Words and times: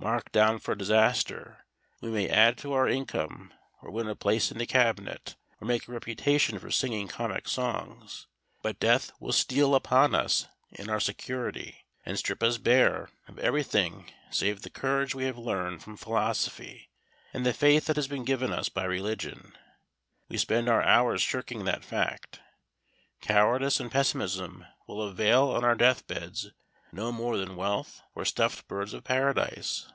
Marked 0.00 0.30
down 0.32 0.60
for 0.60 0.76
disaster, 0.76 1.66
we 2.00 2.08
may 2.08 2.28
add 2.30 2.56
to 2.58 2.72
our 2.72 2.88
income, 2.88 3.52
or 3.82 3.90
win 3.90 4.08
a 4.08 4.14
place 4.14 4.50
in 4.52 4.56
the 4.56 4.64
Cabinet, 4.66 5.34
or 5.60 5.66
make 5.66 5.86
a 5.88 5.92
reputation 5.92 6.56
for 6.60 6.70
singing 6.70 7.08
comic 7.08 7.48
songs, 7.48 8.28
but 8.62 8.78
death 8.78 9.10
will 9.20 9.32
steal 9.32 9.74
upon 9.74 10.14
us 10.14 10.46
in 10.70 10.88
our 10.88 11.00
security, 11.00 11.84
and 12.06 12.16
strip 12.16 12.42
us 12.44 12.56
bare 12.58 13.10
of 13.26 13.40
everything 13.40 14.10
save 14.30 14.62
the 14.62 14.70
courage 14.70 15.16
we 15.16 15.24
have 15.24 15.36
learned 15.36 15.82
from 15.82 15.96
philosophy 15.96 16.88
and 17.34 17.44
the 17.44 17.52
faith 17.52 17.86
that 17.86 17.96
has 17.96 18.06
been 18.08 18.24
given 18.24 18.52
us 18.52 18.68
by 18.70 18.84
religion. 18.84 19.52
We 20.28 20.38
spend 20.38 20.68
our 20.68 20.80
hours 20.82 21.20
shirking 21.22 21.64
that 21.64 21.84
fact. 21.84 22.40
Cowardice 23.20 23.78
and 23.80 23.90
pessimism 23.90 24.64
will 24.86 25.02
avail 25.02 25.50
on 25.50 25.64
our 25.64 25.74
death 25.74 26.06
beds 26.06 26.50
no 26.90 27.12
more 27.12 27.36
than 27.36 27.54
wealth 27.54 28.00
or 28.14 28.24
stuffed 28.24 28.66
birds 28.66 28.94
of 28.94 29.04
paradise. 29.04 29.90